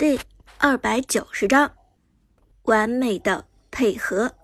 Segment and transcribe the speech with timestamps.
[0.00, 0.18] 第
[0.56, 1.74] 二百九十章，
[2.62, 4.34] 完美的配合。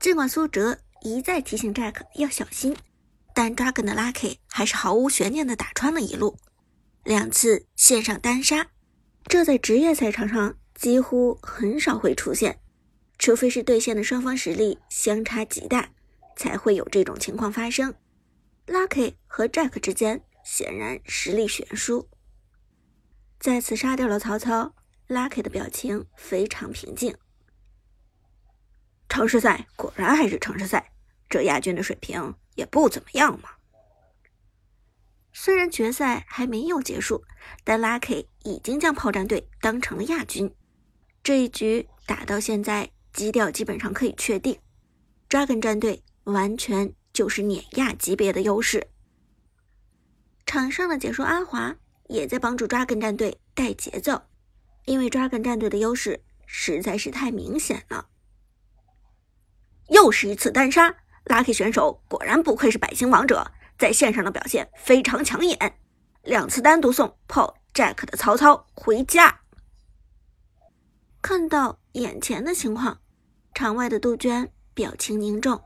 [0.00, 2.76] 尽管苏哲一再提醒 Jack 要小心，
[3.32, 6.36] 但 Dragon 的 Lucky 还是毫无悬念的打穿了一路，
[7.04, 8.66] 两次线上单杀，
[9.26, 12.58] 这在职业赛场上几乎很少会出现，
[13.16, 15.88] 除非是对线的双方实力相差极大，
[16.34, 17.94] 才会有这种情况发生。
[18.66, 22.08] Lucky 和 Jack 之间显然实力悬殊。
[23.40, 24.74] 再次杀掉了曹操
[25.08, 27.16] ，Lucky 的表情非常平静。
[29.08, 30.92] 城市赛果然还是城市赛，
[31.26, 33.48] 这亚军的水平也不怎么样嘛。
[35.32, 37.24] 虽然决赛还没有结束，
[37.64, 40.54] 但 Lucky 已经将炮战队当成了亚军。
[41.22, 44.60] 这一局打到现在，基调基本上可以确定
[45.30, 48.88] ，Dragon 战队完全就是碾压级别的优势。
[50.44, 51.76] 场上的解说阿华。
[52.10, 54.22] 也在帮助 Dragon 战队带节奏，
[54.84, 58.08] 因为 Dragon 战队的优势实在是太明显了。
[59.88, 65.78] 又是一次单杀，Lucky 选手果然不愧是百星王者，在线上的表现非常抢眼。
[66.24, 69.40] 两次单独送炮 Jack 的曹操回家。
[71.22, 73.00] 看到眼前的情况，
[73.54, 75.62] 场外的杜鹃表情凝重。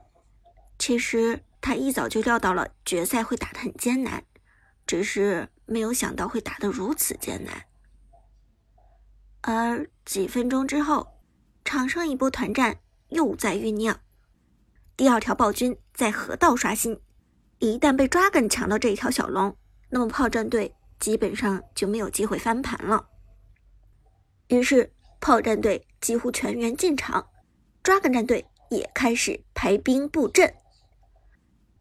[0.79, 4.25] 其实他一早就料到了决赛会打得很艰难，
[4.87, 5.49] 只是。
[5.67, 7.65] 没有想到会打得如此艰难，
[9.41, 11.09] 而几分钟之后，
[11.65, 13.99] 场上一波团战又在酝酿。
[14.95, 17.01] 第二条暴君在河道刷新，
[17.61, 19.57] 一旦被 Dragon 抢到这一条小龙，
[19.89, 23.09] 那么炮战队基本上就没有机会翻盘了。
[24.49, 27.27] 于是，炮战队几乎全员进场
[27.83, 30.55] ，Dragon 战队也开始排兵布阵。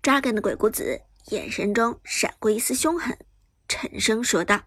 [0.02, 3.18] Dragon 的鬼谷子眼神中闪过一丝凶狠。
[3.68, 4.64] 沉声说道：“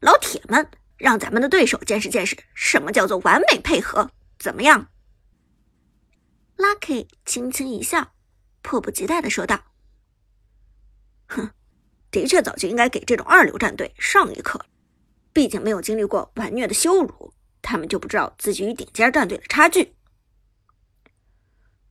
[0.00, 4.88] 老铁们，让咱们的对手见识见识什么叫做完美配合，怎么样
[6.56, 8.12] ？”Lucky 轻轻一笑，
[8.62, 9.64] 迫不及待的说道
[11.28, 11.50] ：“哼，
[12.10, 14.66] 的确早就应该给这种二流战队上一课，
[15.32, 19.94] 毕竟没有经历过完虐的羞辱，他们就不知道自己与顶尖战队的差距。”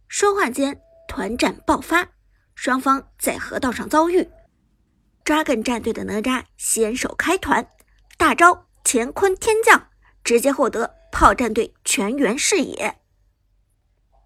[0.08, 2.12] 说话间，团战爆发，
[2.56, 4.28] 双方在河道上遭遇。
[5.24, 7.68] Dragon 战队的哪吒先手开团，
[8.18, 9.90] 大招乾坤天降，
[10.24, 13.00] 直接获得炮战队全员视野。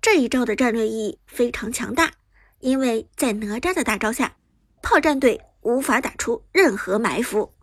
[0.01, 2.12] 这一招的战略意义非常强大，
[2.59, 4.38] 因为在哪吒的大招下，
[4.81, 7.53] 炮战队无法打出任何埋伏，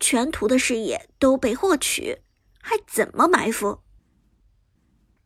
[0.00, 2.18] 全图的视野都被获取，
[2.60, 3.80] 还怎么埋伏？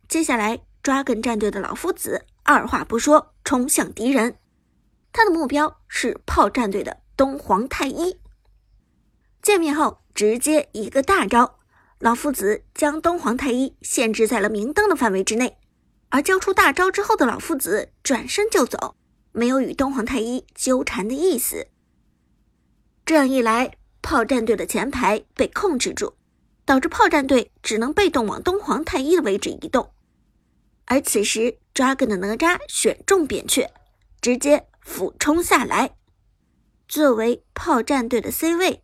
[0.08, 4.36] 接下来，Dragon 战队的老夫子二话不说冲向敌人，
[5.12, 7.00] 他的目标是炮战队的。
[7.16, 8.18] 东皇太一
[9.42, 11.58] 见面后，直接一个大招，
[11.98, 15.58] 老夫子将东皇太一限制在了明灯的范围之内。
[16.08, 18.96] 而交出大招之后的老夫子转身就走，
[19.32, 21.66] 没有与东皇太一纠缠的意思。
[23.04, 26.14] 这样一来，炮战队的前排被控制住，
[26.64, 29.92] 导致炮战队只能被动往东皇太一的位置移动。
[30.86, 33.68] 而此时，Dragon 的哪吒选中扁鹊，
[34.22, 35.96] 直接俯冲下来。
[36.88, 38.82] 作为炮战队的 C 位，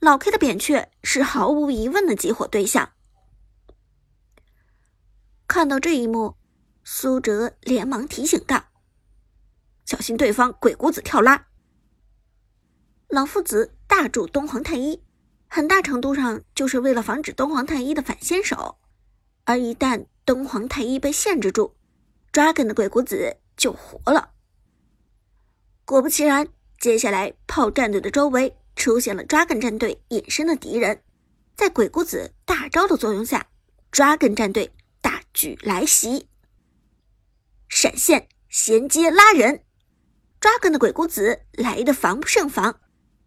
[0.00, 2.92] 老 K 的扁鹊是毫无疑问的集火对象。
[5.48, 6.36] 看到这一幕，
[6.84, 8.66] 苏哲连忙提醒道
[9.86, 11.46] ：“小心对方鬼谷子跳拉。”
[13.08, 15.02] 老夫子大助东皇太一，
[15.48, 18.78] 很大程度上就是为了防止东皇太一的反先手。
[19.44, 21.74] 而一旦东皇太一被限制住
[22.30, 24.34] ，Dragon 的鬼谷子就活了。
[25.86, 26.48] 果不其然。
[26.80, 31.00] 接下来，炮战队的周围出现了 Dragon 战队隐身的敌人，
[31.56, 33.46] 在鬼谷子大招的作用下
[33.92, 36.28] ，Dragon 战队大举来袭，
[37.68, 39.62] 闪现衔接拉人
[40.40, 42.78] ，Dragon 的鬼谷子来的防不胜防，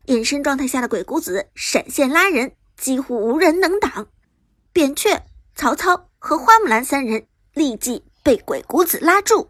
[0.05, 4.09] 隐身状态下的鬼谷子闪现拉人几乎无人能挡，
[4.73, 5.23] 扁鹊、
[5.55, 9.50] 曹操和花木兰三人立即被鬼谷子拉住，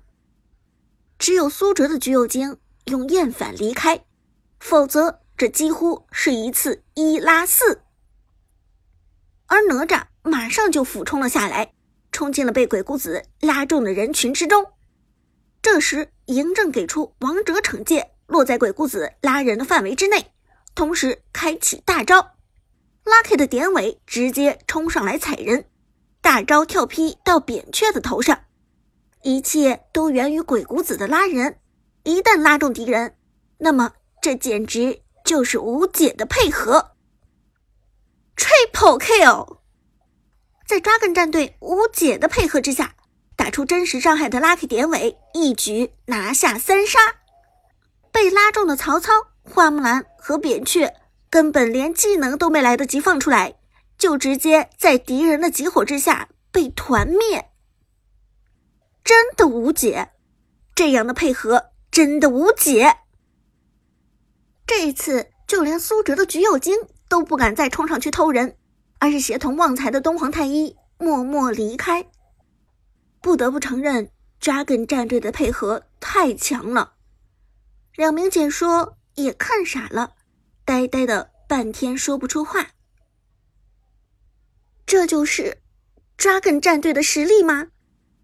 [1.17, 2.57] 只有苏哲的橘右京。
[2.85, 4.03] 用厌反离开，
[4.59, 7.81] 否则这几乎是一次一拉四。
[9.47, 11.73] 而哪吒马上就俯冲了下来，
[12.11, 14.73] 冲进了被鬼谷子拉中的人群之中。
[15.61, 20.31] 这时嬴政给出王者惩戒，落在鬼谷子拉人的范围之内，
[20.73, 22.31] 同时开启大招
[23.05, 25.65] ，Lucky 的典韦直接冲上来踩人，
[26.21, 28.45] 大招跳劈到扁鹊的头上，
[29.23, 31.58] 一切都源于鬼谷子的拉人。
[32.09, 33.15] 一旦拉中敌人，
[33.59, 36.93] 那么这简直就是无解的配合。
[38.35, 39.59] ，Triple Kill！
[40.65, 42.95] 在 Dragon 战队无解的配合之下，
[43.35, 46.99] 打出真实伤害的 Lucky 典韦一举拿下三杀。
[48.11, 49.11] 被拉中的曹操、
[49.43, 50.91] 花木兰和扁鹊
[51.29, 53.53] 根本连技能都没来得及放出来，
[53.99, 57.51] 就直接在敌人的集火之下被团灭。
[59.03, 60.09] 真的无解，
[60.73, 62.97] 这样的配合真的无解。
[64.65, 66.75] 这一次，就连苏哲的橘右京
[67.07, 68.57] 都不敢再冲上去偷人，
[68.99, 72.07] 而是协同旺财的东皇太一默默离开。
[73.21, 76.93] 不得不承认，Dragon 战队的配合太强了。
[77.95, 80.13] 两名解说也看傻了，
[80.63, 82.67] 呆呆的半天说不出话。
[84.85, 85.57] 这就是
[86.17, 87.67] Dragon 战队的实力吗？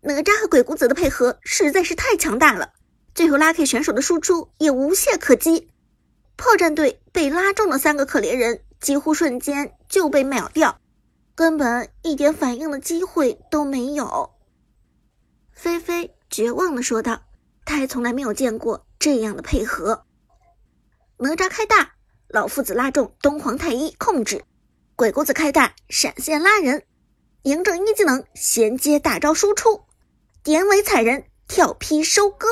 [0.01, 2.73] 哪吒和鬼谷子的配合实在是太强大了，
[3.15, 5.69] 最后 Lucky 选手的输出也无懈可击。
[6.35, 10.81] 炮战队被拉中的三个可怜人，几乎瞬间就被秒掉，
[11.33, 14.31] 根本一点反应的机会都没有。
[15.53, 17.21] 菲菲绝望的说道
[17.63, 20.03] ：“他还从来没有见过这样的配合。
[21.17, 21.94] 哪吒开大，
[22.27, 24.39] 老夫子拉中东皇太一控制；
[24.97, 26.83] 鬼谷子开大，闪现拉人，
[27.44, 29.83] 嬴政一技能衔接大招输出。”
[30.44, 32.47] 典韦踩人，跳劈收割，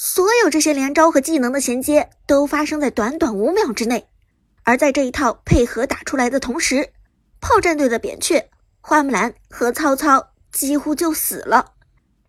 [0.00, 4.06] 所有这些连招和技能的衔接都发生在短短五秒之内。
[4.62, 6.90] 而在这一套配合打出来的同时，
[7.40, 8.48] 炮战队的扁鹊、
[8.80, 11.72] 花木兰和曹操几乎就死了。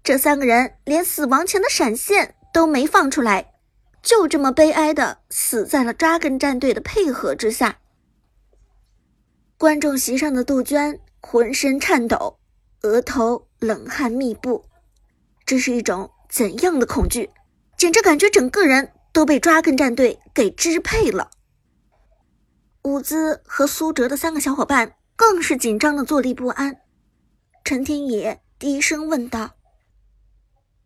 [0.04, 3.54] 这三个人连死亡前的闪现都没放出来，
[4.02, 7.78] 就这么悲哀的死在了扎根战队的配合之下。
[9.60, 12.40] 观众席上的杜鹃浑身颤抖，
[12.82, 13.46] 额头。
[13.60, 14.64] 冷汗密布，
[15.46, 17.30] 这是一种怎样的恐惧？
[17.80, 21.32] 简直感觉整个人都被抓根战队给支配了。
[22.84, 26.82] 伍兹和苏哲的三个小伙伴更是紧张的坐立不安。
[27.64, 29.56] 陈天野低声问道：“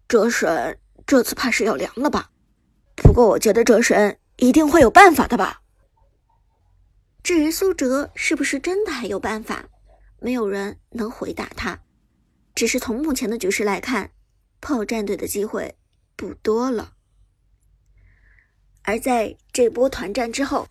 [0.07, 2.29] 哲神，这次怕是要凉了吧？
[2.95, 5.61] 不过我觉得哲神一定会有办法的吧？”
[7.23, 9.65] 至于苏哲是不是真的还有办法，
[10.19, 11.79] 没有人能回答他。
[12.53, 14.11] 只是从目前的局势来看，
[14.61, 15.75] 炮战队的机会
[16.15, 16.93] 不多了。
[18.83, 20.67] 而在这波团战之后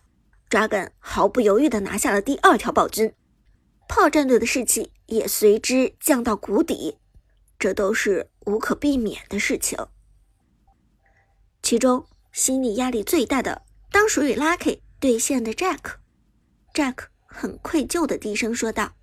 [0.49, 3.13] ，Dragon 毫不犹豫地拿下了第二条暴君，
[3.87, 6.99] 炮战队的士气也随之降到谷底，
[7.57, 9.77] 这都是无可避免的事情。
[11.61, 15.95] 其中心理压力最大的，当属于 Lucky 对线的 Jack。
[16.73, 18.93] Jack 很愧疚地低声说道：“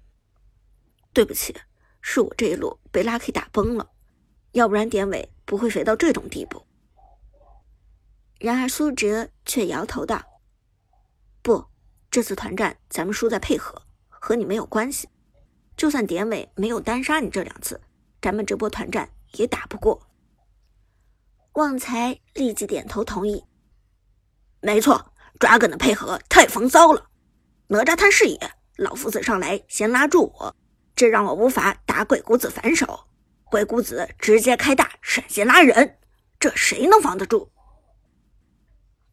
[1.13, 1.57] 对不起。”
[2.03, 3.91] 是我这一路被 Lucky 打崩了，
[4.53, 6.65] 要不然典韦不会肥到这种地步。
[8.39, 10.25] 然而苏哲却摇头道
[11.43, 11.67] ：“不，
[12.09, 15.09] 这次团战咱们输在配合，和你没有关系。
[15.77, 17.81] 就算典韦没有单杀你这两次，
[18.23, 20.01] 咱们这波团战也打不过。”
[21.55, 23.45] 旺财立即点头同意
[24.63, 27.11] ：“没错，Dragon 的配合太风骚了。
[27.67, 28.39] 哪吒探视野，
[28.77, 30.55] 老夫子上来先拉住我。”
[30.95, 33.09] 这让我无法打鬼谷子反手，
[33.51, 35.99] 鬼谷子直接开大闪现拉人，
[36.39, 37.51] 这谁能防得住？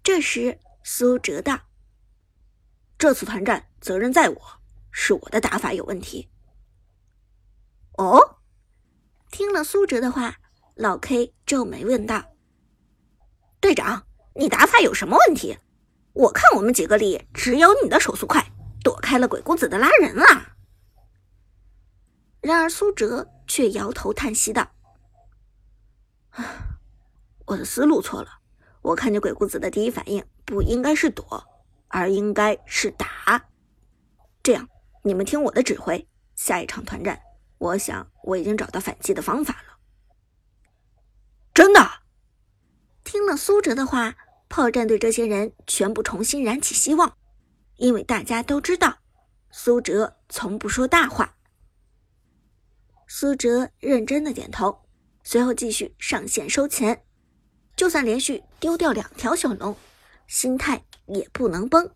[0.03, 1.59] 这时苏哲道
[2.99, 4.41] ：“这次团战责任在我，
[4.91, 6.29] 是我的打法有问题。”
[7.97, 8.37] 哦，
[9.31, 10.35] 听了苏哲的话，
[10.75, 12.23] 老 K 皱眉问道
[13.59, 15.57] ：“队长，你打法有什么问题？
[16.13, 18.51] 我看我们几个里只有你的手速快，
[18.83, 20.53] 躲开了鬼谷子的拉人啊！”
[22.47, 24.71] 然而苏哲却摇头叹息道
[27.45, 28.39] ：“我的思路错了。
[28.81, 31.43] 我看见鬼谷子的第一反应不应该是躲，
[31.89, 33.49] 而应该是打。
[34.41, 34.69] 这样，
[35.03, 36.07] 你们听我的指挥。
[36.37, 37.19] 下一场团战，
[37.57, 39.77] 我想我已经找到反击的方法了。”
[41.53, 41.85] 真的？
[43.03, 44.15] 听了苏哲的话，
[44.47, 47.17] 炮战队这些人全部重新燃起希望，
[47.75, 48.99] 因为大家都知道，
[49.51, 51.33] 苏哲从不说大话。
[53.07, 54.81] 苏哲认真的点头，
[55.23, 57.03] 随后继续上线收钱。
[57.75, 59.75] 就算连续丢掉两条小龙，
[60.27, 61.89] 心态也不能崩。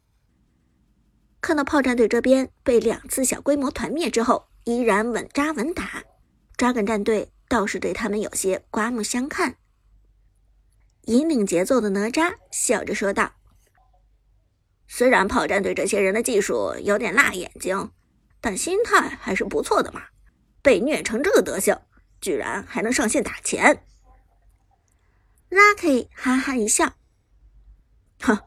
[1.41, 6.03] 看到炮战队这边被两次小规模团灭之后，依然稳扎稳打，
[6.56, 9.58] 抓梗战队倒是对他们有些刮目相看。
[11.06, 13.34] 引领节奏的哪吒笑着说道
[14.88, 17.91] ：“虽然炮战队这些人的技术有点辣眼睛，
[18.39, 20.03] 但心态还是不错的嘛。”
[20.62, 21.80] 被虐成这个德行，
[22.20, 23.84] 居然还能上线打钱
[25.50, 26.94] ？Lucky 哈哈一笑，
[28.22, 28.38] 哼，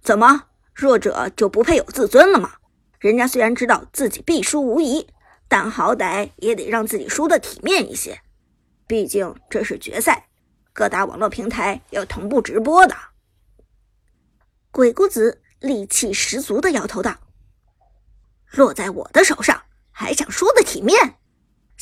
[0.00, 2.54] 怎么弱者就不配有自尊了吗？
[2.98, 5.08] 人家虽然知道自己必输无疑，
[5.48, 8.20] 但好歹也得让自己输的体面一些。
[8.86, 10.28] 毕竟这是决赛，
[10.72, 12.94] 各大网络平台要同步直播的。
[14.70, 17.18] 鬼谷子戾气十足的摇头道
[18.52, 21.18] ：“落在我的手上，还想输的体面？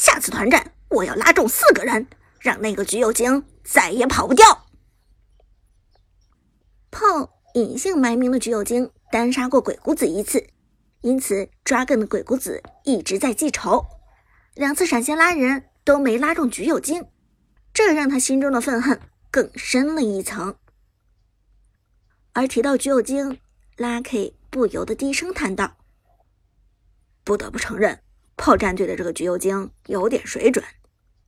[0.01, 2.07] 下次团战我要拉中四个人，
[2.41, 4.67] 让那个橘右京再也跑不掉。”
[6.91, 7.07] 炮
[7.53, 10.49] 隐姓埋名的橘右京单杀过鬼谷子一次，
[11.03, 13.85] 因此 Dragon 的鬼谷子一直在记仇，
[14.55, 15.67] 两次闪现拉人。
[15.83, 17.09] 都没拉中橘右京，
[17.73, 20.55] 这让他心中的愤恨更深了一层。
[22.33, 23.41] 而提到橘右京
[23.79, 25.79] ，Lucky 不由得低声叹道
[27.25, 28.03] ：“不得不承认，
[28.41, 30.65] 炮战队的这个橘右京有点水准，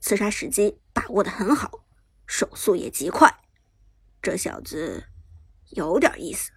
[0.00, 1.84] 刺杀时机把握的很好，
[2.26, 3.30] 手速也极快，
[4.22, 5.04] 这小子
[5.72, 6.50] 有点意思。”